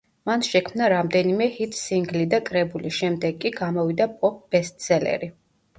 მან 0.27 0.43
შექმნა 0.45 0.87
რამდენიმე 0.93 1.47
ჰიტ-სინგლი 1.59 2.25
და 2.33 2.41
კრებული, 2.49 2.95
შემდეგ 3.01 3.39
კი 3.45 3.53
გამოვიდა 3.61 4.13
პოპ-ბესტსელერი. 4.25 5.33